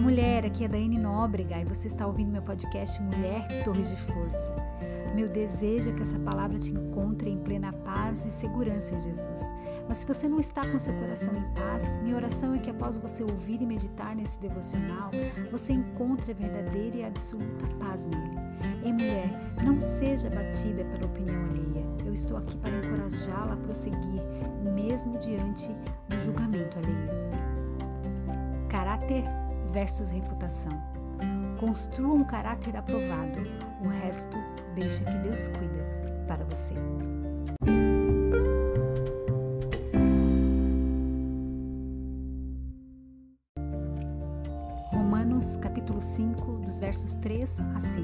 Olá, 0.00 0.08
mulher. 0.08 0.46
Aqui 0.46 0.64
é 0.64 0.68
Daiane 0.68 0.98
Nóbrega 0.98 1.60
e 1.60 1.64
você 1.66 1.88
está 1.88 2.06
ouvindo 2.06 2.32
meu 2.32 2.40
podcast 2.40 2.98
Mulher 3.02 3.46
Torre 3.64 3.82
de 3.82 3.96
Força. 3.96 4.50
Meu 5.14 5.28
desejo 5.28 5.90
é 5.90 5.92
que 5.92 6.02
essa 6.02 6.18
palavra 6.20 6.58
te 6.58 6.70
encontre 6.70 7.28
em 7.28 7.38
plena 7.38 7.70
paz 7.70 8.24
e 8.24 8.30
segurança 8.30 8.94
em 8.94 9.00
Jesus. 9.00 9.42
Mas 9.86 9.98
se 9.98 10.06
você 10.06 10.26
não 10.26 10.40
está 10.40 10.66
com 10.66 10.78
seu 10.78 10.94
coração 10.94 11.34
em 11.34 11.54
paz, 11.54 11.98
minha 12.02 12.16
oração 12.16 12.54
é 12.54 12.58
que 12.58 12.70
após 12.70 12.96
você 12.96 13.22
ouvir 13.22 13.60
e 13.60 13.66
meditar 13.66 14.16
nesse 14.16 14.40
devocional, 14.40 15.10
você 15.50 15.74
encontre 15.74 16.32
a 16.32 16.34
verdadeira 16.34 16.96
e 16.96 17.04
absoluta 17.04 17.68
paz 17.78 18.06
nele. 18.06 18.38
Ei, 18.82 18.94
mulher, 18.94 19.28
não 19.62 19.78
seja 19.78 20.30
batida 20.30 20.82
pela 20.82 21.04
opinião 21.04 21.44
alheia. 21.44 21.84
Eu 22.06 22.14
estou 22.14 22.38
aqui 22.38 22.56
para 22.56 22.74
encorajá-la 22.74 23.52
a 23.52 23.56
prosseguir, 23.58 24.22
mesmo 24.74 25.18
diante 25.18 25.68
do 26.08 26.18
julgamento 26.18 26.78
alheio. 26.78 27.50
Caráter 28.70 29.24
versus 29.72 30.10
reputação. 30.10 30.72
Construa 31.58 32.14
um 32.14 32.24
caráter 32.24 32.76
aprovado, 32.76 33.40
o 33.82 33.88
resto 33.88 34.36
deixa 34.74 35.04
que 35.04 35.18
Deus 35.18 35.48
cuida 35.48 35.84
para 36.26 36.44
você. 36.44 36.74
Romanos 45.40 45.56
capítulo 45.56 46.00
5, 46.02 46.52
dos 46.58 46.78
versos 46.78 47.14
3 47.14 47.60
a 47.74 47.80
5. 47.80 48.02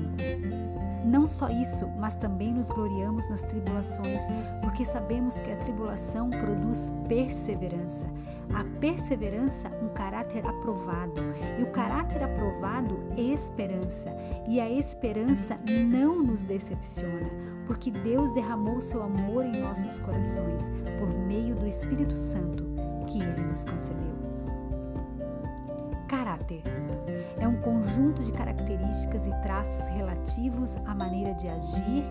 Não 1.05 1.29
só 1.29 1.51
isso, 1.51 1.87
mas 1.99 2.17
também 2.17 2.53
nos 2.53 2.71
gloriamos 2.71 3.29
nas 3.29 3.43
tribulações, 3.43 4.23
porque 4.63 4.87
sabemos 4.87 5.39
que 5.41 5.53
a 5.53 5.57
tribulação 5.57 6.31
produz 6.31 6.93
perseverança 7.07 8.07
a 8.55 8.65
perseverança, 8.81 9.69
um 9.83 9.89
caráter 9.89 10.47
aprovado. 10.47 11.21
E 11.59 11.63
o 11.65 11.67
caráter 11.73 12.23
aprovado, 12.23 12.97
esperança. 13.17 14.09
E 14.49 14.61
a 14.61 14.71
esperança 14.71 15.59
não 15.67 16.23
nos 16.23 16.45
decepciona, 16.45 17.29
porque 17.67 17.91
Deus 17.91 18.33
derramou 18.33 18.81
seu 18.81 19.03
amor 19.03 19.45
em 19.45 19.61
nossos 19.61 19.99
corações 19.99 20.71
por 21.01 21.09
meio 21.27 21.57
do 21.57 21.67
Espírito 21.67 22.17
Santo 22.17 22.65
que 23.09 23.19
ele 23.21 23.43
nos 23.43 23.65
concedeu. 23.65 24.17
Caráter 26.09 26.63
é 27.09 27.16
conjunto 27.97 28.23
de 28.23 28.33
características 28.33 29.27
e 29.27 29.31
traços 29.43 29.87
relativos 29.89 30.77
à 30.85 30.95
maneira 30.95 31.33
de 31.35 31.49
agir 31.49 32.05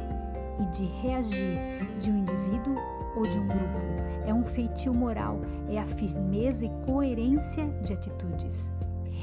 e 0.60 0.66
de 0.72 0.86
reagir 1.02 1.60
de 2.02 2.10
um 2.10 2.18
indivíduo 2.18 2.76
ou 3.16 3.24
de 3.24 3.38
um 3.38 3.48
grupo. 3.48 3.78
É 4.26 4.34
um 4.34 4.44
feitio 4.44 4.94
moral, 4.94 5.40
é 5.70 5.78
a 5.78 5.86
firmeza 5.86 6.66
e 6.66 6.70
coerência 6.88 7.68
de 7.84 7.94
atitudes. 7.94 8.72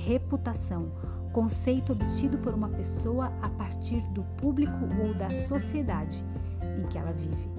Reputação, 0.05 0.93
conceito 1.33 1.93
obtido 1.93 2.39
por 2.39 2.55
uma 2.55 2.69
pessoa 2.69 3.33
a 3.43 3.49
partir 3.49 4.01
do 4.13 4.23
público 4.37 4.85
ou 5.05 5.15
da 5.15 5.31
sociedade 5.31 6.25
em 6.79 6.87
que 6.87 6.97
ela 6.97 7.13
vive. 7.13 7.51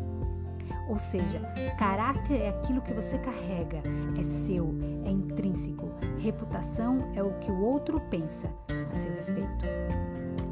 Ou 0.87 0.97
seja, 0.97 1.39
caráter 1.77 2.41
é 2.41 2.49
aquilo 2.49 2.81
que 2.81 2.93
você 2.93 3.17
carrega, 3.17 3.81
é 4.17 4.23
seu, 4.23 4.73
é 5.05 5.09
intrínseco. 5.09 5.89
Reputação 6.23 7.11
é 7.13 7.21
o 7.21 7.33
que 7.39 7.51
o 7.51 7.59
outro 7.59 7.99
pensa 8.09 8.49
a 8.89 8.93
seu 8.93 9.11
respeito. 9.11 9.65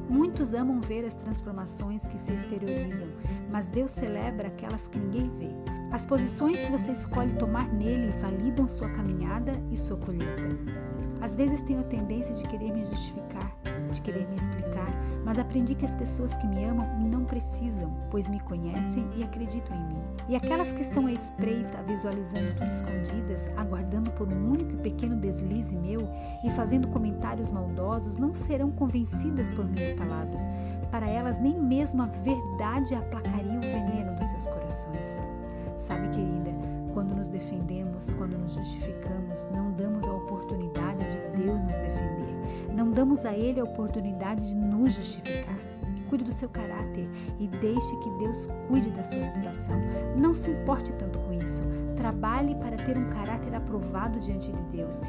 Muitos 0.09 0.53
amam 0.53 0.81
ver 0.81 1.05
as 1.05 1.15
transformações 1.15 2.05
que 2.05 2.19
se 2.19 2.33
exteriorizam, 2.33 3.07
mas 3.49 3.69
Deus 3.69 3.91
celebra 3.91 4.49
aquelas 4.49 4.89
que 4.89 4.99
ninguém 4.99 5.31
vê. 5.39 5.47
As 5.89 6.05
posições 6.05 6.61
que 6.61 6.69
você 6.69 6.91
escolhe 6.91 7.31
tomar 7.35 7.71
nele 7.73 8.11
validam 8.19 8.67
sua 8.67 8.89
caminhada 8.89 9.53
e 9.71 9.77
sua 9.77 9.95
colheita. 9.95 10.49
Às 11.21 11.37
vezes 11.37 11.61
tenho 11.61 11.79
a 11.79 11.83
tendência 11.83 12.35
de 12.35 12.43
querer 12.43 12.73
me 12.73 12.85
justificar, 12.87 13.55
de 13.93 14.01
querer 14.01 14.27
me 14.27 14.35
explicar, 14.35 14.93
mas 15.25 15.39
aprendi 15.39 15.75
que 15.75 15.85
as 15.85 15.95
pessoas 15.95 16.35
que 16.35 16.47
me 16.47 16.63
amam 16.63 16.87
não 16.99 17.25
precisam, 17.25 17.91
pois 18.09 18.29
me 18.29 18.39
conhecem 18.39 19.07
e 19.15 19.23
acreditam 19.23 19.75
em 19.75 19.87
mim. 19.87 20.01
E 20.29 20.35
aquelas 20.35 20.71
que 20.71 20.81
estão 20.81 21.05
à 21.07 21.11
espreita, 21.11 21.83
visualizando 21.83 22.53
tudo 22.55 22.69
escondidas, 22.69 23.49
aguardando 23.57 24.11
por 24.11 24.27
um 24.27 24.51
único 24.51 24.73
e 24.73 24.77
pequeno 24.77 25.15
deslize 25.15 25.75
meu 25.75 26.07
e 26.43 26.49
fazendo 26.51 26.87
comentários 26.87 27.51
maldosos, 27.51 28.17
não 28.17 28.33
serão 28.33 28.71
convencidas 28.71 29.51
por 29.53 29.65
minhas 29.65 29.93
palavras. 29.95 30.41
Para 30.89 31.07
elas, 31.07 31.39
nem 31.39 31.59
mesmo 31.59 32.01
a 32.01 32.05
verdade 32.05 32.95
aplacaria 32.95 33.57
o 33.57 33.61
veneno 33.61 34.15
dos 34.15 34.25
seus 34.27 34.45
corações. 34.47 35.21
Sabe, 35.77 36.09
querida, 36.09 36.51
quando 36.93 37.15
nos 37.15 37.29
defendemos, 37.29 38.11
quando 38.11 38.37
nos 38.37 38.53
justificamos, 38.53 39.47
não 39.53 39.71
damos 39.71 40.07
a 40.07 40.13
oportunidade 40.13 41.10
Não 42.91 42.95
damos 42.95 43.25
a 43.25 43.33
Ele 43.33 43.57
a 43.57 43.63
oportunidade 43.63 44.49
de 44.49 44.53
nos 44.53 44.95
justificar. 44.95 45.57
Cuide 46.09 46.25
do 46.25 46.31
seu 46.33 46.49
caráter 46.49 47.07
e 47.39 47.47
deixe 47.47 47.95
que 47.99 48.09
Deus 48.19 48.49
cuide 48.67 48.89
da 48.89 49.01
sua 49.01 49.17
reputação. 49.17 49.81
Não 50.17 50.35
se 50.35 50.51
importe 50.51 50.91
tanto 50.99 51.17
com 51.19 51.31
isso. 51.31 51.63
Trabalhe 51.95 52.53
para 52.55 52.75
ter 52.75 52.97
um 52.97 53.07
caráter 53.07 53.55
aprovado 53.55 54.19
diante 54.19 54.51
de 54.51 54.61
Deus. 54.63 54.99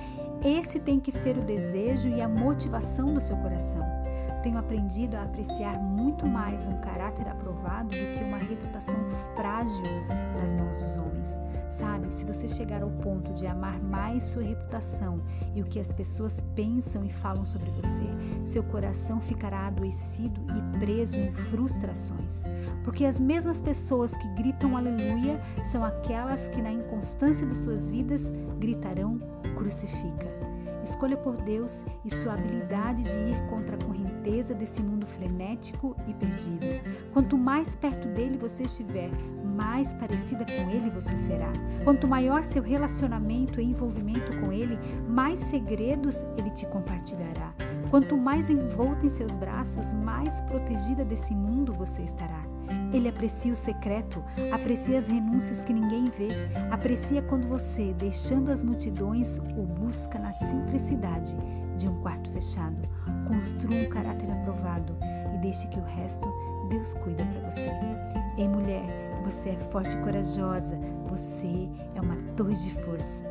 Esse 0.45 0.79
tem 0.79 1.01
que 1.01 1.11
ser 1.11 1.37
o 1.37 1.43
desejo 1.43 2.07
e 2.07 2.23
a 2.23 2.29
motivação 2.29 3.15
do 3.15 3.21
seu 3.21 3.37
coração. 3.39 3.83
Tenho 4.43 4.59
aprendido 4.59 5.17
a 5.17 5.23
apreciar 5.23 5.79
muito 5.79 6.27
mais 6.27 6.67
um 6.67 6.77
caráter 6.81 7.29
aprovado 7.29 7.91
do 7.91 8.19
que 8.19 8.25
uma 8.25 8.39
reputação 8.39 8.97
frágil 9.37 9.85
nas 10.37 10.53
mãos 10.57 10.77
dos 10.77 10.97
homens. 10.97 11.39
Sabe, 11.71 12.13
se 12.13 12.25
você 12.25 12.49
chegar 12.49 12.83
ao 12.83 12.91
ponto 12.91 13.33
de 13.35 13.47
amar 13.47 13.81
mais 13.81 14.25
sua 14.25 14.43
reputação 14.43 15.23
e 15.55 15.63
o 15.63 15.65
que 15.65 15.79
as 15.79 15.93
pessoas 15.93 16.41
pensam 16.57 17.05
e 17.05 17.11
falam 17.11 17.45
sobre 17.45 17.71
você, 17.71 18.03
seu 18.45 18.65
coração 18.65 19.21
ficará 19.21 19.69
adoecido 19.69 20.41
e 20.57 20.79
preso 20.79 21.17
em 21.17 21.33
frustrações. 21.33 22.43
Porque 22.83 23.05
as 23.05 23.21
mesmas 23.21 23.61
pessoas 23.61 24.17
que 24.17 24.27
gritam 24.35 24.77
aleluia 24.77 25.41
são 25.65 25.85
aquelas 25.85 26.49
que, 26.49 26.61
na 26.61 26.73
inconstância 26.73 27.47
de 27.47 27.55
suas 27.55 27.89
vidas, 27.89 28.33
gritarão 28.59 29.21
crucifica. 29.57 30.52
Escolha 30.83 31.17
por 31.17 31.37
Deus 31.37 31.85
e 32.05 32.15
sua 32.15 32.35
habilidade 32.35 33.03
de 33.03 33.11
ir 33.11 33.47
contra 33.49 33.77
a 33.77 33.85
correnteza 33.85 34.55
desse 34.55 34.83
mundo 34.83 35.07
frenético 35.07 35.97
e 36.07 36.15
perdido. 36.15 36.67
Quanto 37.13 37.39
mais 37.39 37.77
perto 37.77 38.09
dele 38.09 38.37
você 38.37 38.65
estiver, 38.65 39.11
mais 39.45 39.93
parecida 39.95 40.45
com 40.45 40.71
ele 40.71 40.91
você 40.91 41.17
será. 41.17 41.53
Quanto 41.85 42.09
maior 42.09 42.45
seu 42.45 42.63
relacionamento 42.63 43.61
e 43.61 43.65
envolvimento 43.65 44.39
com 44.41 44.53
ele, 44.53 44.79
mais 45.09 45.39
segredos 45.39 46.25
ele 46.37 46.51
te 46.51 46.67
compartilhará. 46.67 47.53
Quanto 47.91 48.17
mais 48.17 48.49
envolta 48.49 49.07
em 49.07 49.11
seus 49.11 49.37
braços, 49.37 49.93
mais 49.93 50.41
protegida 50.43 51.05
desse 51.05 51.35
mundo 51.35 51.73
você 51.73 52.03
estará. 52.03 52.52
Ele 52.93 53.09
aprecia 53.09 53.53
o 53.53 53.57
secreto, 53.57 54.23
aprecia 54.53 54.99
as 54.99 55.07
renúncias 55.07 55.63
que 55.63 55.73
ninguém 55.73 56.05
vê, 56.05 56.29
aprecia 56.71 57.23
quando 57.23 57.49
você, 57.49 57.95
deixando 57.95 58.51
as 58.51 58.63
multidões, 58.63 59.39
o 59.57 59.63
busca 59.63 60.19
na 60.19 60.33
simplicidade 60.33 61.37
de 61.77 61.89
um 61.89 62.01
quarto 62.03 62.31
fechado. 62.31 62.77
Construa 63.27 63.75
um 63.75 63.89
caráter 63.89 64.31
aprovado 64.31 64.97
e 65.35 65.39
deixe 65.39 65.67
que 65.69 65.79
o 65.79 65.85
resto 65.85 66.29
Deus 66.69 66.95
cuida 66.95 67.25
para 67.25 67.51
você. 67.51 67.71
Ei, 68.37 68.49
mulher, 68.49 68.85
você 69.25 69.51
é 69.51 69.59
forte 69.59 69.97
e 69.97 70.01
corajosa, 70.01 70.79
você 71.09 71.69
é 71.95 72.01
uma 72.01 72.17
torre 72.37 72.55
de 72.55 72.71
força. 72.83 73.25